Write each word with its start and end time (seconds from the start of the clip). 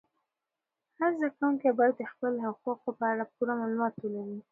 هر 0.99 1.11
زده 1.19 1.29
کوونکی 1.37 1.69
باید 1.79 1.93
د 1.97 2.01
خپلو 2.11 2.37
حقوقو 2.47 2.89
په 2.99 3.03
اړه 3.11 3.25
پوره 3.35 3.53
معلومات 3.59 3.93
ولري. 3.99 4.39